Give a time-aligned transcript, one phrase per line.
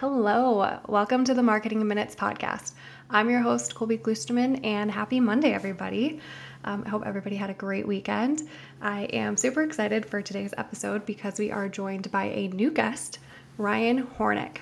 [0.00, 2.70] Hello, welcome to the Marketing in Minutes podcast.
[3.10, 6.20] I'm your host, Colby Klusterman, and happy Monday, everybody.
[6.62, 8.48] Um, I hope everybody had a great weekend.
[8.80, 13.18] I am super excited for today's episode because we are joined by a new guest,
[13.56, 14.58] Ryan Hornack.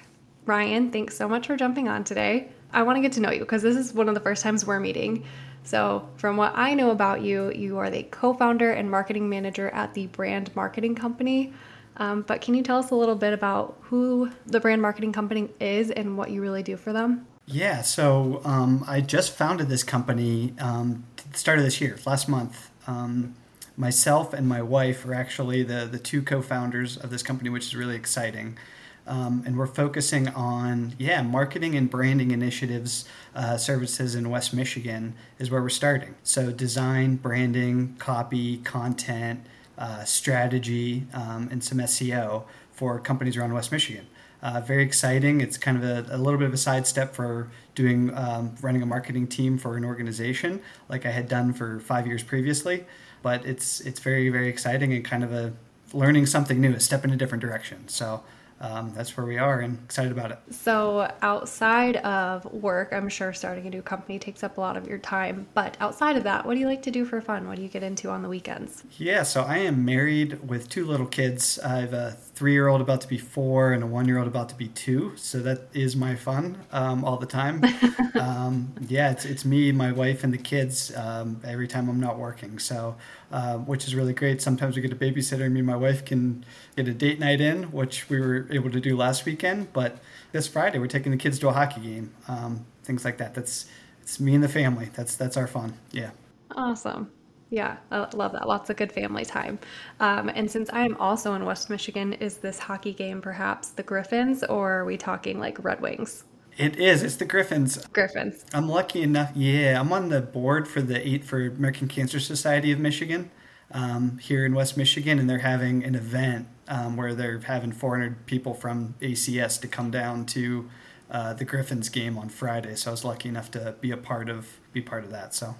[0.46, 2.48] Ryan, thanks so much for jumping on today.
[2.72, 4.64] I want to get to know you because this is one of the first times
[4.64, 5.22] we're meeting.
[5.64, 9.68] So, from what I know about you, you are the co founder and marketing manager
[9.68, 11.52] at the brand marketing company.
[11.98, 15.48] Um, but can you tell us a little bit about who the brand marketing company
[15.60, 17.26] is and what you really do for them?
[17.46, 22.70] Yeah, so um, I just founded this company um, started this year, last month.
[22.86, 23.34] Um,
[23.76, 27.66] myself and my wife are actually the, the two co founders of this company, which
[27.66, 28.58] is really exciting.
[29.06, 33.04] Um, and we're focusing on yeah marketing and branding initiatives
[33.36, 39.46] uh, services in west michigan is where we're starting so design branding copy content
[39.78, 44.06] uh, strategy um, and some seo for companies around west michigan.
[44.42, 45.40] Uh, very exciting.
[45.40, 48.86] It's kind of a, a, little bit of a sidestep for doing um, running a
[48.86, 52.84] marketing team for an organization like i had done for five years previously.
[53.22, 55.54] But it's it's very very exciting and kind of a
[55.92, 57.88] learning something new a step in a different direction.
[57.88, 58.22] So
[58.60, 60.38] um, that's where we are and excited about it.
[60.50, 64.86] So, outside of work, I'm sure starting a new company takes up a lot of
[64.88, 65.46] your time.
[65.52, 67.46] But outside of that, what do you like to do for fun?
[67.48, 68.84] What do you get into on the weekends?
[68.98, 71.58] Yeah, so I am married with two little kids.
[71.58, 74.28] I have a three year old about to be four and a one year old
[74.28, 75.12] about to be two.
[75.16, 77.62] So, that is my fun um, all the time.
[78.14, 82.18] um, yeah, it's, it's me, my wife, and the kids um, every time I'm not
[82.18, 82.58] working.
[82.58, 82.96] So,
[83.32, 84.40] uh, which is really great.
[84.40, 86.44] Sometimes we get a babysitter, and me and my wife can
[86.76, 89.72] get a date night in, which we were able to do last weekend.
[89.72, 89.98] But
[90.32, 93.34] this Friday, we're taking the kids to a hockey game, um, things like that.
[93.34, 93.66] That's
[94.02, 94.90] it's me and the family.
[94.94, 95.74] That's that's our fun.
[95.90, 96.10] Yeah.
[96.52, 97.10] Awesome.
[97.50, 98.48] Yeah, I love that.
[98.48, 99.58] Lots of good family time.
[100.00, 103.84] Um, and since I am also in West Michigan, is this hockey game perhaps the
[103.84, 106.24] Griffins, or are we talking like Red Wings?
[106.56, 107.02] It is.
[107.02, 107.86] It's the Griffins.
[107.88, 108.44] Griffins.
[108.54, 109.32] I'm lucky enough.
[109.34, 113.30] Yeah, I'm on the board for the eight for American Cancer Society of Michigan
[113.72, 118.24] um, here in West Michigan, and they're having an event um, where they're having 400
[118.26, 120.68] people from ACS to come down to
[121.10, 122.74] uh, the Griffins game on Friday.
[122.74, 125.34] So I was lucky enough to be a part of be part of that.
[125.34, 125.56] So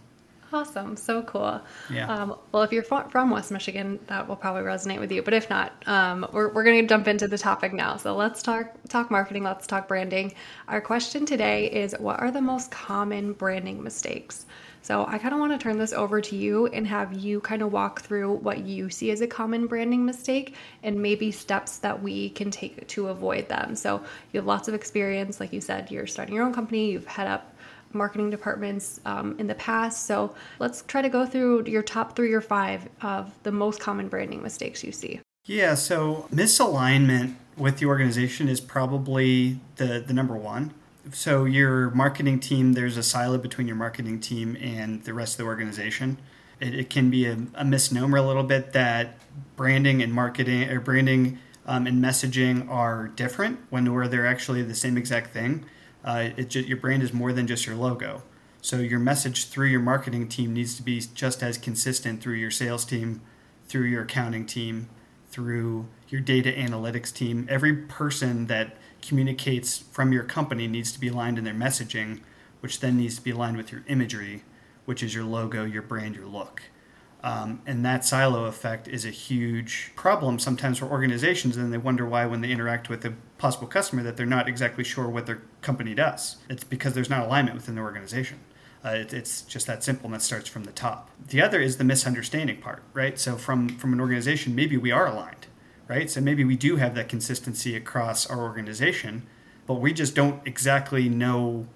[0.53, 0.97] Awesome.
[0.97, 1.61] So cool.
[1.91, 2.12] Yeah.
[2.12, 5.23] Um, well, if you're from West Michigan, that will probably resonate with you.
[5.23, 7.97] But if not, um, we're, we're going to jump into the topic now.
[7.97, 9.43] So let's talk talk marketing.
[9.43, 10.35] Let's talk branding.
[10.69, 14.47] Our question today is: What are the most common branding mistakes?
[14.87, 17.61] So I kind of want to turn this over to you and have you kind
[17.61, 20.55] of walk through what you see as a common branding mistake
[20.85, 23.75] and maybe steps that we can take to avoid them.
[23.75, 26.93] So you have lots of experience, like you said, you're starting your own company.
[26.93, 27.56] You've head up
[27.93, 30.07] marketing departments um, in the past.
[30.07, 34.09] So let's try to go through your top three or five of the most common
[34.09, 35.21] branding mistakes you see.
[35.47, 40.75] Yeah, so misalignment with the organization is probably the, the number one.
[41.13, 45.39] So your marketing team, there's a silo between your marketing team and the rest of
[45.39, 46.19] the organization.
[46.59, 49.19] It, it can be a, a, misnomer a little bit that
[49.55, 54.75] branding and marketing or branding um, and messaging are different when where they're actually the
[54.75, 55.65] same exact thing
[56.06, 58.22] uh, just, your brand is more than just your logo.
[58.62, 62.50] So your message through your marketing team needs to be just as consistent through your
[62.50, 63.21] sales team,
[63.69, 64.89] through your accounting team,
[65.31, 67.47] through your data analytics team.
[67.50, 72.21] Every person that communicates from your company needs to be aligned in their messaging,
[72.61, 74.43] which then needs to be aligned with your imagery,
[74.84, 76.62] which is your logo, your brand, your look.
[77.26, 82.06] Um, and that silo effect is a huge problem sometimes for organizations, and they wonder
[82.06, 85.42] why, when they interact with a possible customer, that they're not exactly sure what their
[85.60, 86.37] company does.
[86.48, 88.38] It's because there's not alignment within the organization.
[88.84, 91.10] Uh, it, it's just that simple, and that starts from the top.
[91.19, 93.19] The other is the misunderstanding part, right?
[93.19, 95.48] So, from from an organization, maybe we are aligned,
[95.88, 96.08] right?
[96.08, 99.26] So maybe we do have that consistency across our organization,
[99.66, 101.66] but we just don't exactly know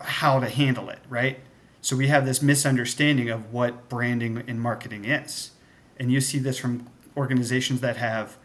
[0.00, 1.40] how to handle it, right?
[1.86, 5.52] So we have this misunderstanding of what branding and marketing is.
[5.96, 8.38] And you see this from organizations that have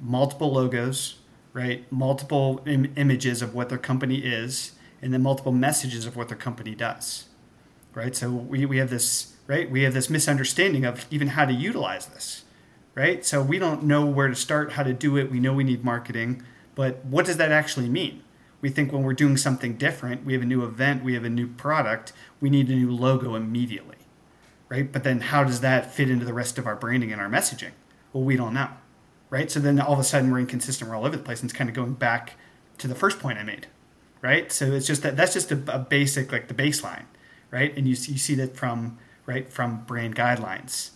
[0.00, 1.18] multiple logos,
[1.52, 1.90] right?
[1.90, 6.36] Multiple Im- images of what their company is, and then multiple messages of what their
[6.36, 7.24] company does,
[7.92, 8.14] right?
[8.14, 9.68] So we, we have this, right?
[9.68, 12.44] We have this misunderstanding of even how to utilize this,
[12.94, 13.26] right?
[13.26, 15.28] So we don't know where to start, how to do it.
[15.28, 16.44] We know we need marketing,
[16.76, 18.22] but what does that actually mean?
[18.60, 21.30] We think when we're doing something different, we have a new event, we have a
[21.30, 23.96] new product, we need a new logo immediately,
[24.68, 24.90] right?
[24.90, 27.72] But then how does that fit into the rest of our branding and our messaging?
[28.12, 28.70] Well, we don't know,
[29.30, 29.50] right?
[29.50, 31.56] So then all of a sudden we're inconsistent, we're all over the place, and it's
[31.56, 32.34] kind of going back
[32.78, 33.66] to the first point I made,
[34.22, 34.50] right?
[34.50, 37.04] So it's just that that's just a, a basic, like the baseline,
[37.50, 37.76] right?
[37.76, 40.90] And you, you see that from, right, from brand guidelines,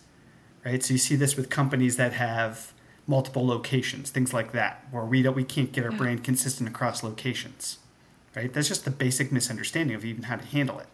[0.65, 0.83] right?
[0.83, 2.73] So you see this with companies that have
[3.07, 7.03] multiple locations, things like that, where we don't we can't get our brand consistent across
[7.03, 7.79] locations.
[8.35, 8.51] Right?
[8.53, 10.87] That's just the basic misunderstanding of even how to handle it.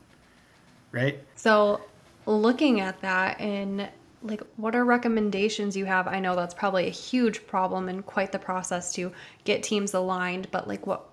[0.91, 1.23] Right?
[1.35, 1.81] So,
[2.25, 3.87] looking at that and
[4.23, 6.07] like what are recommendations you have?
[6.07, 9.11] I know that's probably a huge problem and quite the process to
[9.43, 11.05] get teams aligned, but like what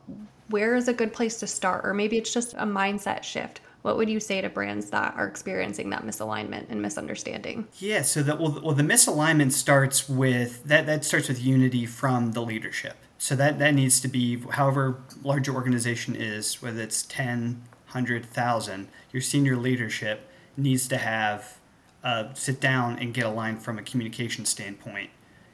[0.48, 3.98] where is a good place to start or maybe it's just a mindset shift what
[3.98, 7.68] would you say to brands that are experiencing that misalignment and misunderstanding?
[7.76, 12.32] Yeah, so that well, well the misalignment starts with that that starts with unity from
[12.32, 12.96] the leadership.
[13.18, 18.88] So that that needs to be however large your organization is, whether it's 10, 100,000,
[19.12, 21.58] your senior leadership needs to have
[22.02, 25.10] uh, sit down and get aligned from a communication standpoint,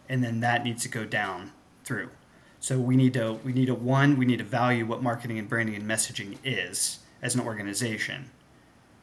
[0.08, 1.50] and then that needs to go down
[1.82, 2.10] through.
[2.60, 5.48] So we need to we need to one we need to value what marketing and
[5.48, 8.30] branding and messaging is as an organization.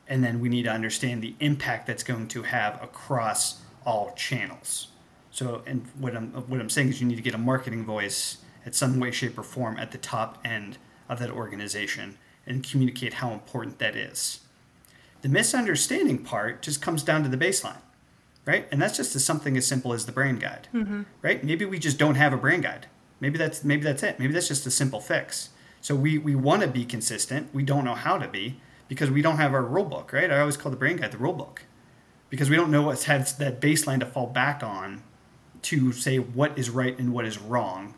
[0.07, 4.87] And then we need to understand the impact that's going to have across all channels.
[5.31, 8.37] So, and what I'm what I'm saying is, you need to get a marketing voice
[8.65, 10.77] at some way, shape, or form at the top end
[11.09, 14.41] of that organization and communicate how important that is.
[15.21, 17.81] The misunderstanding part just comes down to the baseline,
[18.45, 18.67] right?
[18.71, 21.03] And that's just as something as simple as the brand guide, mm-hmm.
[21.21, 21.43] right?
[21.43, 22.87] Maybe we just don't have a brand guide.
[23.19, 24.19] Maybe that's maybe that's it.
[24.19, 25.49] Maybe that's just a simple fix.
[25.87, 27.47] So we, we want to be consistent.
[27.53, 30.29] We don't know how to be because we don't have our rule book, right?
[30.29, 31.63] I always call the brand guide the rule book
[32.29, 35.01] because we don't know what's had that baseline to fall back on
[35.61, 37.93] to say what is right and what is wrong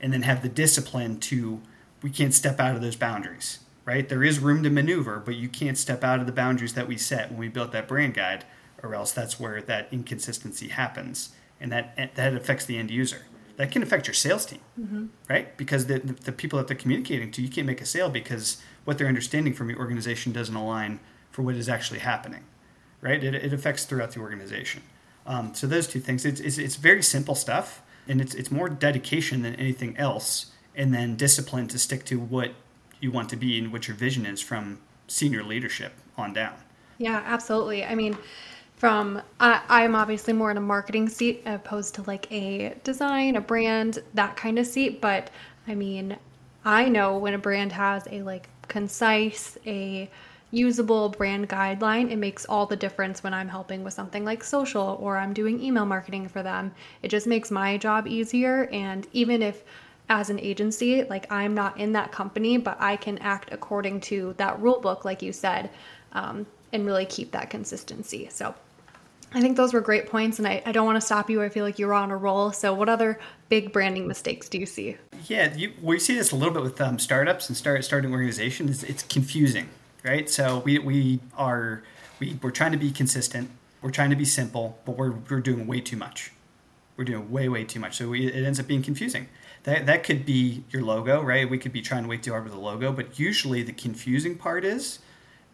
[0.00, 1.60] and then have the discipline to
[2.00, 5.48] we can't step out of those boundaries right there is room to maneuver but you
[5.48, 8.44] can't step out of the boundaries that we set when we built that brand guide
[8.84, 11.30] or else that's where that inconsistency happens
[11.60, 13.22] and that that affects the end user
[13.56, 15.06] that can affect your sales team, mm-hmm.
[15.28, 15.56] right?
[15.56, 18.62] Because the, the, the, people that they're communicating to, you can't make a sale because
[18.84, 21.00] what they're understanding from your organization doesn't align
[21.30, 22.44] for what is actually happening,
[23.00, 23.22] right?
[23.22, 24.82] It, it affects throughout the organization.
[25.26, 28.68] Um, so those two things, it's, it's, it's very simple stuff, and it's, it's more
[28.68, 32.52] dedication than anything else, and then discipline to stick to what
[33.00, 36.54] you want to be and what your vision is from senior leadership on down.
[36.98, 37.84] Yeah, absolutely.
[37.84, 38.16] I mean,
[38.82, 43.40] from I, am obviously more in a marketing seat opposed to like a design, a
[43.40, 45.00] brand, that kind of seat.
[45.00, 45.30] But
[45.68, 46.16] I mean,
[46.64, 50.10] I know when a brand has a like concise, a
[50.50, 54.98] usable brand guideline, it makes all the difference when I'm helping with something like social
[55.00, 56.74] or I'm doing email marketing for them.
[57.04, 58.64] It just makes my job easier.
[58.72, 59.62] And even if
[60.08, 64.34] as an agency, like I'm not in that company, but I can act according to
[64.38, 65.70] that rule book, like you said,
[66.14, 68.28] um, and really keep that consistency.
[68.28, 68.56] So
[69.34, 71.42] I think those were great points, and I, I don't want to stop you.
[71.42, 72.52] I feel like you're on a roll.
[72.52, 73.18] So, what other
[73.48, 74.96] big branding mistakes do you see?
[75.26, 78.82] Yeah, you, we see this a little bit with um, startups and start starting organizations.
[78.84, 79.68] It's confusing,
[80.04, 80.28] right?
[80.28, 81.82] So we, we are
[82.20, 83.50] we, we're trying to be consistent.
[83.80, 86.32] We're trying to be simple, but we're we're doing way too much.
[86.96, 87.96] We're doing way way too much.
[87.96, 89.28] So we, it ends up being confusing.
[89.62, 91.48] That that could be your logo, right?
[91.48, 94.64] We could be trying way too hard with the logo, but usually the confusing part
[94.64, 94.98] is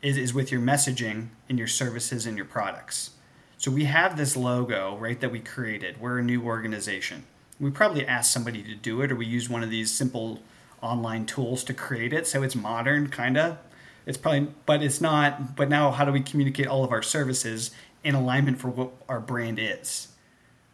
[0.01, 3.11] is, is with your messaging and your services and your products
[3.59, 6.01] so we have this logo, right, that we created.
[6.01, 7.25] We're a new organization.
[7.59, 10.41] We probably asked somebody to do it, or we use one of these simple
[10.81, 12.29] online tools to create it.
[12.29, 13.59] So it's modern, kind of.
[14.07, 15.57] It's probably, but it's not.
[15.57, 17.73] But now, how do we communicate all of our services
[18.05, 20.09] in alignment for what our brand is?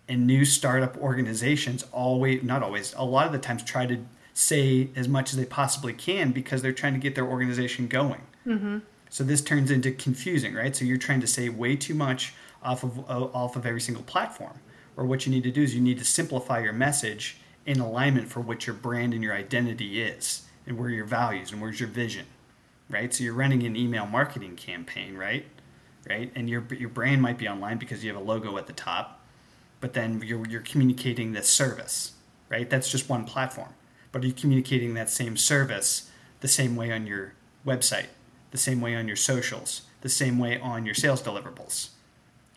[0.07, 4.05] And new startup organizations always, not always, a lot of the times try to
[4.35, 8.21] say as much as they possibly can because they're trying to get their organization going.
[8.47, 8.81] Mm-hmm.
[9.09, 10.77] So this turns into confusing, right?
[10.77, 14.61] So you're trying to say way too much off of off of every single platform.
[14.97, 18.29] Or what you need to do is you need to simplify your message in alignment
[18.29, 21.89] for what your brand and your identity is, and where your values and where's your
[21.89, 22.27] vision,
[22.89, 23.13] right?
[23.13, 25.47] So you're running an email marketing campaign, right?
[26.07, 28.75] Right, and your your brand might be online because you have a logo at the
[28.75, 29.25] top,
[29.81, 32.13] but then you're you're communicating this service,
[32.51, 32.69] right?
[32.69, 33.71] That's just one platform,
[34.13, 37.33] but are you communicating that same service the same way on your
[37.67, 38.09] website,
[38.51, 41.94] the same way on your socials, the same way on your sales deliverables?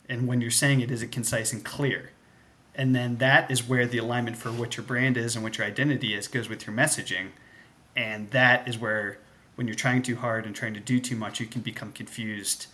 [0.10, 2.12] And when you're saying it is it concise and clear?
[2.76, 5.66] And then that is where the alignment for what your brand is and what your
[5.66, 7.30] identity is goes with your messaging.
[7.96, 9.18] And that is where
[9.58, 12.68] when you're trying too hard and trying to do too much you can become confused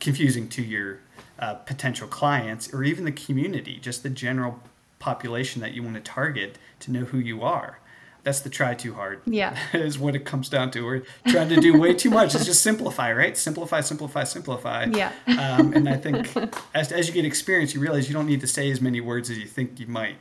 [0.00, 1.00] confusing to your
[1.38, 4.60] uh, potential clients or even the community just the general
[4.98, 7.80] population that you want to target to know who you are
[8.22, 9.20] that's the try too hard.
[9.26, 9.56] Yeah.
[9.72, 10.84] is what it comes down to.
[10.84, 12.34] We're trying to do way too much.
[12.34, 13.36] It's just simplify, right?
[13.36, 14.84] Simplify, simplify, simplify.
[14.84, 15.12] Yeah.
[15.26, 16.32] Um, and I think
[16.74, 19.30] as, as you get experience, you realize you don't need to say as many words
[19.30, 20.16] as you think you might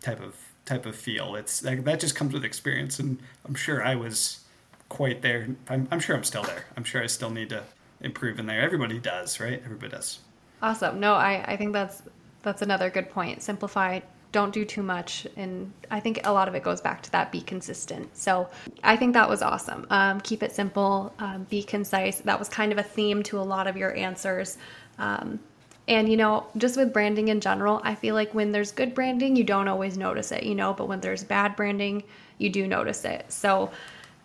[0.00, 0.34] type of
[0.64, 1.36] type of feel.
[1.36, 2.98] It's that, that just comes with experience.
[2.98, 4.40] And I'm sure I was
[4.88, 5.48] quite there.
[5.68, 6.64] I'm, I'm sure I'm still there.
[6.76, 7.62] I'm sure I still need to
[8.00, 8.60] improve in there.
[8.60, 9.60] Everybody does, right?
[9.64, 10.20] Everybody does.
[10.62, 10.98] Awesome.
[10.98, 12.02] No, I, I think that's
[12.42, 13.42] that's another good point.
[13.42, 14.00] Simplify
[14.34, 15.26] don't do too much.
[15.36, 18.16] And I think a lot of it goes back to that be consistent.
[18.16, 18.48] So
[18.82, 19.86] I think that was awesome.
[19.90, 22.18] Um, keep it simple, um, be concise.
[22.22, 24.58] That was kind of a theme to a lot of your answers.
[24.98, 25.38] Um,
[25.86, 29.36] and you know, just with branding in general, I feel like when there's good branding,
[29.36, 32.02] you don't always notice it, you know, but when there's bad branding,
[32.38, 33.30] you do notice it.
[33.30, 33.70] So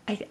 [0.08, 0.26] I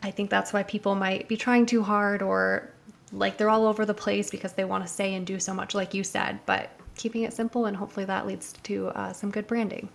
[0.00, 2.70] I think that's why people might be trying too hard or
[3.12, 5.74] like they're all over the place because they want to say and do so much
[5.74, 9.46] like you said, but keeping it simple and hopefully that leads to uh, some good
[9.46, 9.88] branding.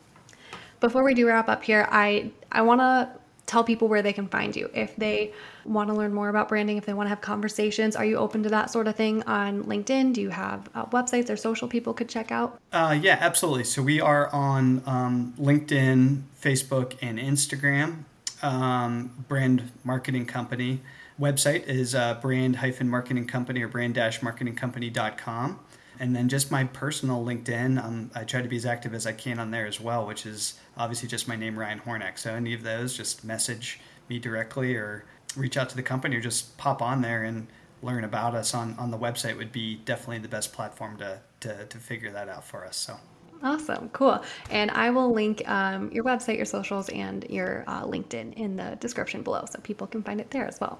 [0.79, 3.09] Before we do wrap up here, I I want to
[3.45, 4.69] tell people where they can find you.
[4.73, 5.33] If they
[5.65, 8.43] want to learn more about branding if they want to have conversations are you open
[8.43, 10.13] to that sort of thing on linkedin?
[10.13, 12.59] Do you have uh, websites or social people could check out?
[12.71, 13.65] Uh, yeah absolutely.
[13.65, 18.03] So we are on um, linkedin facebook and instagram.
[18.41, 20.81] Um, brand marketing company.
[21.19, 25.59] Website is uh, brand hyphen marketing company or brand marketing company.com
[25.99, 27.83] and then just my personal LinkedIn.
[27.83, 30.25] Um, I try to be as active as I can on there as well, which
[30.25, 32.17] is obviously just my name, Ryan Hornack.
[32.17, 36.21] So any of those, just message me directly or reach out to the company or
[36.21, 37.47] just pop on there and
[37.81, 41.65] learn about us on, on the website would be definitely the best platform to, to,
[41.65, 42.77] to figure that out for us.
[42.77, 42.97] So.
[43.43, 44.23] Awesome, cool.
[44.49, 48.77] And I will link um, your website, your socials, and your uh, LinkedIn in the
[48.79, 50.79] description below so people can find it there as well.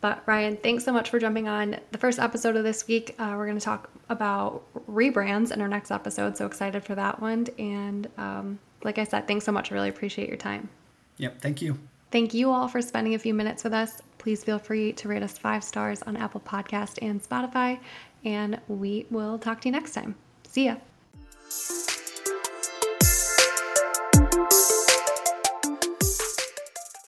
[0.00, 3.16] But Ryan, thanks so much for jumping on the first episode of this week.
[3.18, 6.36] Uh, we're going to talk about rebrands in our next episode.
[6.36, 7.46] So excited for that one.
[7.58, 9.72] And um, like I said, thanks so much.
[9.72, 10.68] I really appreciate your time.
[11.16, 11.40] Yep.
[11.40, 11.78] Thank you.
[12.10, 14.00] Thank you all for spending a few minutes with us.
[14.18, 17.78] Please feel free to rate us five stars on Apple Podcast and Spotify.
[18.24, 20.14] And we will talk to you next time.
[20.46, 20.76] See ya.